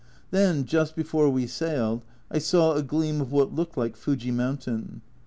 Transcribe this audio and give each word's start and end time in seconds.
Then, 0.31 0.65
just 0.65 0.95
before 0.95 1.29
we 1.29 1.45
sailed, 1.45 2.01
I 2.31 2.39
saw 2.39 2.73
a 2.73 2.81
gleam 2.81 3.21
of 3.21 3.31
what 3.31 3.53
looked 3.53 3.77
like 3.77 3.95
Fuji 3.95 4.31
mountain. 4.31 5.03